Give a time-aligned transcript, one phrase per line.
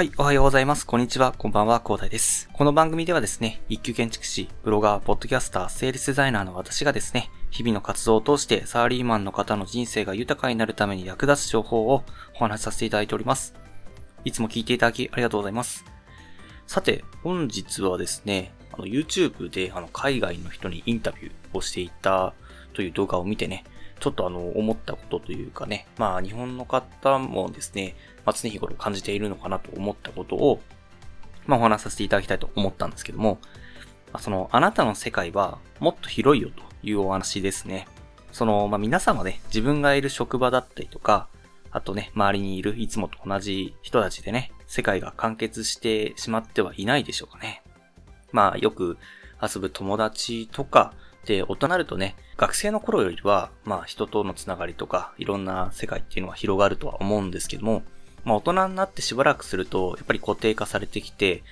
[0.00, 0.86] はい、おはようございます。
[0.86, 2.48] こんにちは、こんばんは、広大です。
[2.54, 12.02] この番組ではですね、一級建築士、ブロガー、ポッドキャスター、セールスデザイナーの私がですね、日々の活動を通してサラリーマンの方の人生が豊かになるために役立つ情報を
[12.34, 13.52] お話しさせていただいております。
[14.24, 15.84] いつも聞いていただきありがとうございます。
[16.66, 22.32] さて、本日はですね、あの YouTube であの海外の人にインタビューをしていた
[22.72, 23.64] という動画を見てね、
[24.00, 30.60] ちょっとあの、思ったことというかね、まあ日本の方もですね、まあ、常日頃感じているのかなと思ったことを、
[31.46, 33.38] まあお話しさせていただきたいと思ったんですけども、
[34.12, 37.86] まあ、その、あなたの世界はもっと広いよというお話ですね。
[38.32, 41.28] その、まあ皆様ね、自分がいる職場だったりとか、
[41.72, 47.62] あとね、周りにいるいつもと同じ人たちでね、世界が完結してしまってはいないでしょうかね。
[48.32, 48.98] まあよく
[49.42, 50.92] 遊ぶ友達とか、
[51.26, 57.82] で、大人になるとね、学生の頃よりは、まあ人とのつながりとか、いろんな世界っていうのは広がるとは思うんですけども、
[58.24, 61.42] まあ大人になってしばらくすると、やっぱり固定化されてきて、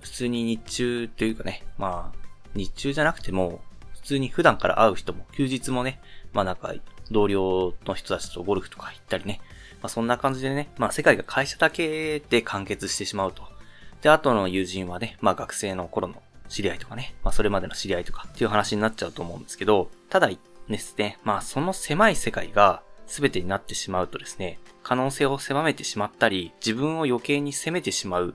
[0.00, 2.18] 普通に日中というかね、まあ、
[2.54, 3.60] 日中じゃなくても、
[3.94, 6.00] 普通に普段から会う人も、休日もね、
[6.32, 6.74] まあなんか、
[7.10, 9.40] 同僚の人たちとゴルフとか行ったりね、
[9.82, 13.42] まあそんな感じでね、まあ世界が会社だけで完結してしまうと。
[14.02, 20.30] で、後の友人はね、まあ学生の頃の知り合いとかね、まあそれまでの知り合いとかっていう話になっちゃうと思うんですけど、ただ
[20.68, 28.34] ですね、まあその狭い世界が全てになってしまうとですね、可能性を狭めてしまったり、自分を余計に責めてしまう、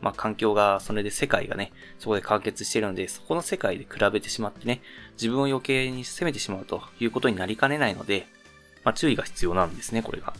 [0.00, 4.80] まあ環境が、それで世界がね、そこで完結しているので、そこの世界で比べてしまってね、
[5.12, 8.26] 自分を余計に責めてしまうということになりかねないので、
[8.84, 10.34] まあ注意が必要なんですね、これが。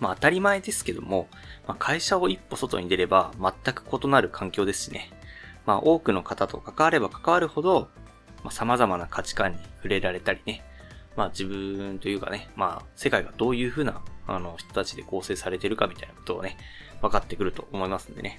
[0.00, 1.28] まあ当たり前ですけども、
[1.66, 5.10] まあ、会社を一歩外に出れば全く異なる環境ですしね。
[5.66, 7.88] まあ多くの方と関われば関わるほど、
[8.44, 10.64] まあ、様々な価値観に触れられたりね、
[11.18, 16.56] まあ自分というかね、まあ世界がどういう風なあの人たちで構成されてるかみたいなことをね、
[17.02, 18.38] 分かってくると思いますんでね。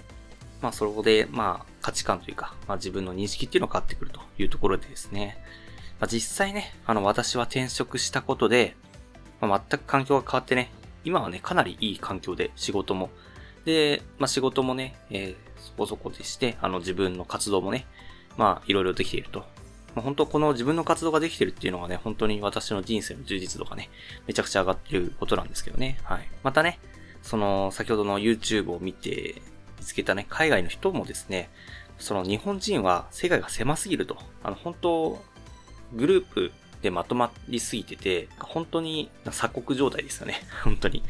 [0.62, 5.38] まあそこで、まあ価値観というか、まあ自分の認識っていうのが変わってくるというところでですね。
[6.00, 8.78] まあ実際ね、あの私は転職したことで、
[9.42, 10.72] まあ、全く環境が変わってね、
[11.04, 13.10] 今はね、かなりいい環境で仕事も、
[13.66, 17.88] で、まあ仕事もね、えー、そこそこでして、あの自分の活動もね、
[18.38, 19.44] まあいろいろできていると。
[19.96, 23.90] まあ、本当この自分の活動ができてるっていうのがね、本当に私の人生の充実度がね、
[24.28, 26.00] めちゃくちゃ上がってることなんですけどね。
[26.04, 26.30] はい。
[26.44, 26.80] またね、
[27.22, 29.42] その先ほどの YouTube を見て
[29.80, 31.50] 見つけたね、海外の人もですね、
[31.98, 34.18] その日本人は世界が狭すぎると。
[34.44, 35.24] あの本当、
[35.94, 36.52] グループ
[36.82, 40.42] でまとまりすぎてて、本当に鎖国状態ですよね。
[40.64, 41.04] 本当に。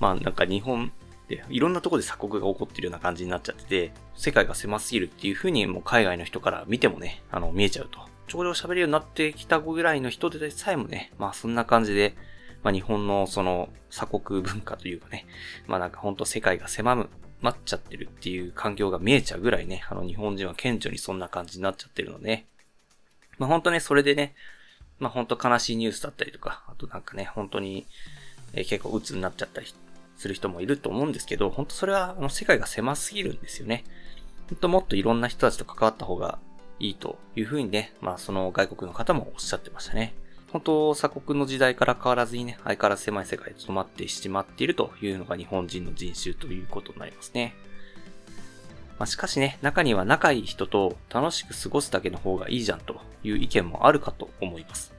[0.00, 0.92] まあなんか日本
[1.28, 8.00] で、いろんなところで鎖国が起こってるような感じになっちゃってて、世界が狭すぎるっていう風にもう海外の人から見てもね、あの、見えちゃうと。
[8.28, 12.14] ちょうど喋るようになってきたぐらいの人でさえもね、まあそんな感じで、
[12.62, 15.26] まあ日本のその鎖国文化というかね、
[15.66, 17.08] まあなんかほんと世界が狭む、
[17.40, 22.44] まっちゃってるっていう環境が見えちゃうぐらいね、あの日本人は顕著にそんな感じになっちゃってるので、
[23.38, 24.34] まあ本当ね、それでね、
[24.98, 27.86] まあ本当悲しいニュースだったりとか、あとなんかね、本当に、
[28.52, 29.68] えー、結構鬱になっちゃったり
[30.18, 33.84] する人もいると思うんですけど、本当それはあの世界が狭すぎるんですよね。
[34.50, 36.38] 本当もっといろんな人たちと関わった方が
[36.80, 40.14] いいというふうにね、まあその外国の方もおっしゃってましたね。
[40.52, 47.54] 本当、鎖国の時代から変わらずにね、相変わらず狭い世界で止まってしまっているというのが日本人の人種ということになりますね。
[48.98, 54.92] まあ、しかしね、中には仲いい人と楽しく過ごすだけの方がいいじゃんという意見もあるかと思います。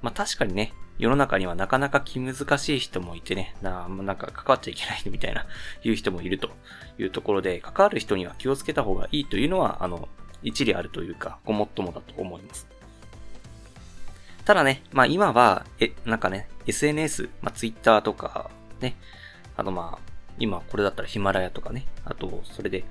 [0.00, 5.46] まあ確かにね、世の中にはなかなか気難しい人もいてね、ななんか関わっちゃいけないみたいな、
[5.82, 6.50] いう人もいると
[6.98, 10.08] いうところで、関わる人には気をつけた方がいいというのは、あの、
[10.42, 12.66] 一理あるというか、ごもっともだと思います。
[14.44, 18.50] ただね、まあ今は、え、なんかね、SNS、まあ Twitter とか、
[18.80, 18.96] ね、
[19.56, 22.84] あとまあ、今これだったらヒマラヤとかね、あと、それで、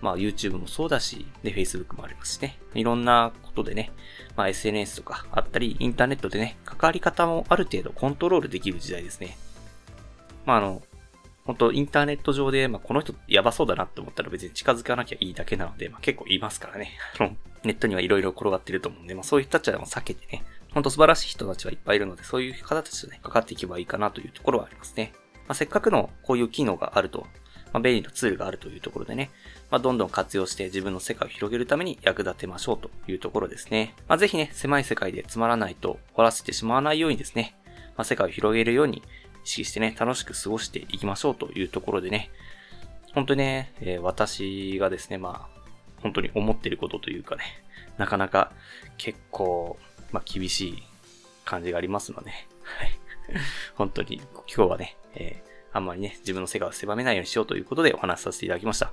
[0.00, 2.58] まあ YouTube もそうだし、で Facebook もありますしね。
[2.74, 3.92] いろんなことでね、
[4.36, 9.38] まあ SNS とかあったり、インターネットでね、関わり方もある程度コントロールできる時代ですね。
[10.44, 10.82] まああの、
[11.46, 16.92] 本当インターネット上で、まあこの人やばそうだなって思ったら別に近づかなきゃいいだけなので、まあ結構いますからね。
[17.64, 25.12] ネットにはいろいろ転がってると思うんで、まあそういう人たちは避けてね、ほんと素晴らしい人たちはいっぱいいるので、そういう方たちとね、かかっていけばいいかなというところはありますね。
[25.46, 27.26] まあせっかくのこういう機能があると、
[27.72, 29.30] まあ、便利なツールがあるというところでね、
[29.70, 33.94] まあ、どんどん活用して自分の世界を広げるために役立てましょうというところですね。
[34.08, 37.54] まあ、ぜひね、狭い世界でつまらないと終わらせてしまわないようにですね、
[37.96, 39.02] まあ、世界を広げるように
[39.46, 42.30] 意識してね、楽しく過ごしていきましょうというところでね、
[43.14, 45.60] 本当にね、えー、私がですね、まあ、
[46.02, 47.44] 本当に思ってることというかね、
[47.96, 48.50] なかなか
[48.98, 49.78] 結構、
[50.10, 50.82] まあ、厳しい
[51.44, 52.36] 感じがありますので、は
[52.84, 52.98] い。
[53.76, 54.20] 本当に
[54.54, 58.92] 今日はね、えーあんまりね、自分の世界を狭めないようにしようということでお話しさせていただきました。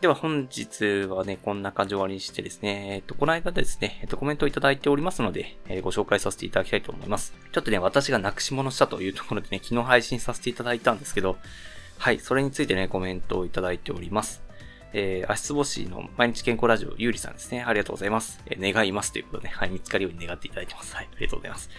[0.00, 7.32] では本日はね、こんな感じ終わりにしてですね、えっと、この間ですね、えっと、コメントをいただいておりますので、えー、ご紹介させていただきたいと思います。
[7.50, 11.38] ちょっとね、私がなくし物したというところでね、昨日配信させていただいたんですけど、
[11.96, 14.42] はい、それについてね、コメントをいただいております。
[14.92, 17.64] えー、足つぼしの毎日健康ラジオ、ゆうりさんですね。
[17.66, 18.42] ありがとうございます。
[18.46, 20.94] えー、願いますということで、ね、はい、見つかるように願っていただいてます。
[20.94, 21.70] はい、ありがとうございます。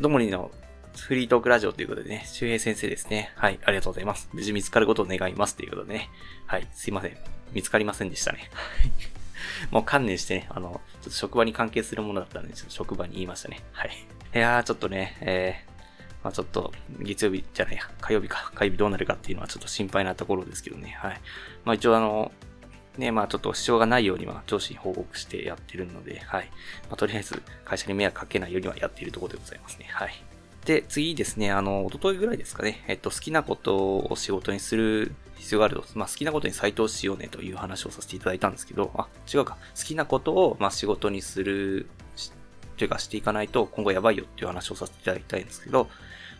[0.00, 0.50] どもりの
[0.96, 3.30] フリートークラジオということでね、周平先生ですね。
[3.36, 4.28] はい、ありがとうございます。
[4.32, 6.10] 無事見つかることを願いますということでね。
[6.46, 7.35] はい、すいません。
[7.52, 8.50] 見つかりませんでしたね。
[9.70, 13.62] もう観念してね、あの、ちょっと職場に関係するものだったんで、ちょっと職場に言いましたね。
[13.72, 13.90] はい。
[14.34, 20.96] いやー、ちょっとね、えー、まあちょっと、月曜日じゃないや、火曜日か、火曜日どうなるかっていうのはちょっと心配なところですけどね。
[20.98, 21.20] はい。
[21.64, 22.32] まあ一応あの、
[22.98, 26.50] ね、まあちょっと支障がないようには上司に報告してやってるので、はい。
[26.88, 29.86] まあとりあえず会社に迷惑かけないようにはやっているところでございますね。
[29.90, 30.14] はい。
[30.66, 41.86] で、次ですね、あの、おとといぐらいですかね、えっと、好きなことを仕事にする必要があると、まあ、好きなことに再投資しようねという話をさせていただいたんですけど、あ、違うか、好きなことを、まあ、仕事にする、
[42.76, 45.88] というかしていかないと今後やばいよっていう話をさせていただきたいんですけど、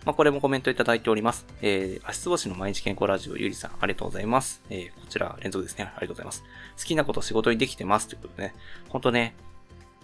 [0.05, 1.47] まあ、これもコメントいただいております。
[1.63, 4.63] えー、足つぼしの毎日健康ラジオゆりさん、ありがとうございます。
[4.71, 5.85] えー、こちら連続ですね。
[5.85, 6.45] ありがとうございます。
[6.77, 8.55] 好きなこと仕事にできてますということでね、
[8.89, 9.35] ほんとね、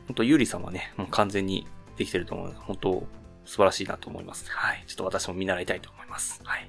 [0.07, 1.67] ほんとゆりさんはね、もう完全に
[1.97, 2.55] できてると思う。
[2.59, 3.07] 本当
[3.45, 4.51] 素晴らしいなと思います。
[4.51, 4.85] はい。
[4.87, 6.41] ちょっと私も見習いたいと思います。
[6.45, 6.69] はい。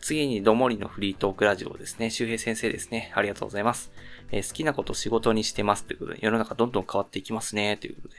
[0.00, 2.10] 次に、どもりのフリートークラジオですね。
[2.10, 3.12] 周平先生ですね。
[3.14, 3.90] ありがとうございます。
[4.30, 7.76] えー、好きなこと仕事にしてますということで、世の中どんどん変わっていきますね。
[7.78, 8.16] ということで。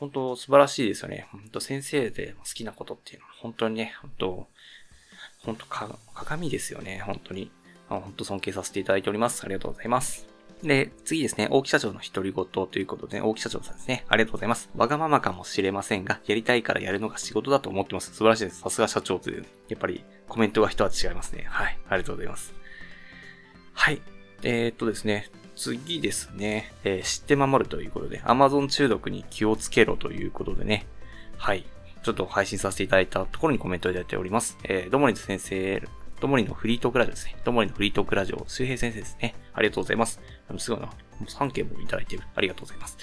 [0.00, 1.28] 本当素晴らしいですよね。
[1.30, 4.46] 本当先生で好きなことっていうのは本当にね、本当
[5.44, 7.02] 本当か、鏡ですよね。
[7.04, 7.50] 本当に。
[7.88, 9.42] 本当尊敬させていただいております。
[9.44, 10.39] ありがとうございます。
[10.62, 14.04] で、次ですね、大木社長の独り言ということで、大木社長さんですね。
[14.08, 14.70] ありがとうございます。
[14.76, 18.12] わがままかもしれませんが、やりたいからやるのが仕事だと思ってます。
[18.12, 18.60] 素晴らしいです。
[18.60, 21.46] さすが社長という、やっぱりコメントが一つ違いますね。
[21.48, 21.78] はい。
[21.88, 22.54] ありがとうございます。
[23.72, 24.02] はい。
[24.42, 30.86] えー、っとですね、次ですね、えー、知って守るということで、Amazon 中毒に気をつけろということでね、
[31.36, 31.66] はい。
[32.02, 34.58] ちょっと配信させていただいたところにコメントいただいております。
[34.64, 35.82] えー、どもり先生
[36.20, 37.36] ともりのフリートークラジオですね。
[37.44, 39.34] ともりのフリートークラジオ、周平先生ですね。
[39.54, 40.20] ありがとうございます。
[40.58, 40.86] すごいな。
[40.86, 42.22] もう3件もいただいてる。
[42.34, 42.98] ありがとうございます。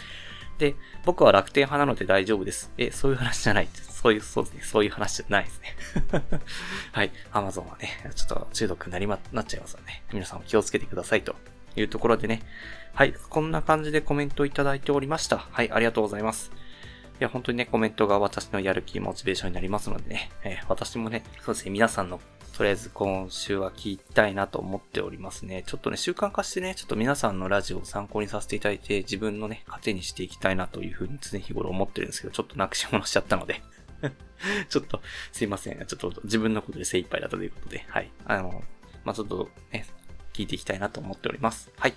[0.57, 2.71] で、僕は楽天派なので大丈夫です。
[2.77, 3.69] え、そういう話じゃない。
[3.73, 4.61] そういう、そうですね。
[4.63, 5.75] そういう話じゃないですね。
[6.91, 7.11] はい。
[7.31, 11.35] アマゾンはね、ちょっと中毒になりま、なっちゃいますので、ね、皆さんも気をつけてくださいと
[11.75, 12.41] いうところでね。
[12.93, 13.13] はい。
[13.13, 15.37] こんな感じでコメントいただいておりました。
[15.37, 15.71] はい。
[15.71, 16.51] ありがとうございます。
[17.19, 22.19] いや、本当にね、コメントが私のやる気、モチベーションになりますのでね、えー、私もね、そうですね、皆さんの
[22.57, 25.63] とりあえず今週は聞きたいなと思っておりますね。
[25.67, 33.61] ちょっとね、習慣化してね、ちょっと皆さんのラジオを参考にさせていただいて、自分のね、糧にしていきたいなというふうに常日頃思ってるんですけど、ちょっとなくし物しちゃったので
[34.69, 35.85] ちょっと、すいません。
[35.85, 38.09] ちょっと自分のことで精一杯だったということで、はい。
[38.25, 38.63] あの、
[39.05, 39.85] まあ、ちょっとね、
[40.33, 41.71] 聞いていきたいなと思っております。
[41.77, 41.93] はい。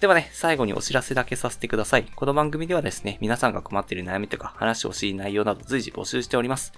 [0.00, 2.04] ではね、最後にお知らせだけさせてください。
[2.16, 6.72] この番組ではですね、皆さんが困っている悩みとか話をしい内容など随時募集しております。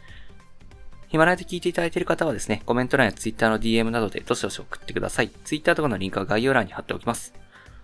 [1.08, 5.31] ヒマラヤで聞いていただいている方はですね、コメント欄や Twitter の DM などでどしどし送ってください。
[5.31, 7.32] Twitter とかのリンクは概要欄に貼っておきます。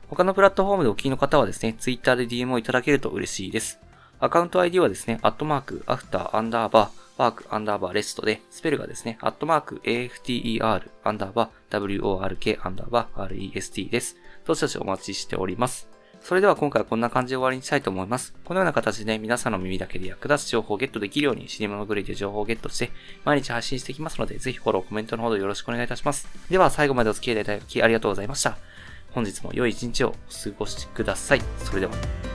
[0.08, 3.80] 他のプラットフォームでお聞きの方はですね、Twitter で DM をいただけると嬉しいです。
[4.20, 14.16] アカウント ID はですね、アットマーク、アフター、アンダーバー、ワーク、アンダーバー、レストで、スペルがですね、アットマーク、AFTER、アンダーバー、WORK、アンダーバー、REST です。
[14.44, 15.93] どしどしお待ちしております。
[16.24, 18.32] それでは今回はこんな感じで終わりにしたいと思います。
[18.46, 22.90] このような形で皆さんの耳だけで役立つ情報をゲットできるようにシネマのグレイで情報をゲットして
[23.26, 26.26] 毎日発信していきますので、ぜひフォロー、コメントのほどよろしくお願いいたします。
[26.48, 28.56] では最後までお付き合いいただきありがとうございました。
[29.12, 31.42] 本日も良い一日をお過ごしください。
[31.58, 32.33] それでは。